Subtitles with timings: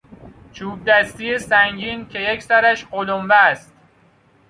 [0.53, 3.73] چوبدستی سنگین که یک سرش قلمبه است